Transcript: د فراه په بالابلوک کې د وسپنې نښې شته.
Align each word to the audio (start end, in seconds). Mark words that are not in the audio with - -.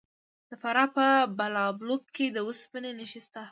د 0.49 0.51
فراه 0.61 0.89
په 0.95 1.05
بالابلوک 1.37 2.03
کې 2.15 2.25
د 2.31 2.37
وسپنې 2.47 2.91
نښې 2.97 3.21
شته. 3.25 3.43